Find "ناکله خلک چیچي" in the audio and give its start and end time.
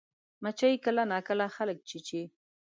1.11-2.21